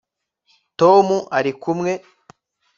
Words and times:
Tom 0.79 1.07
arikumwe 1.37 1.91